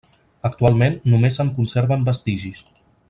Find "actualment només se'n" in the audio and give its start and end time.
0.47-1.51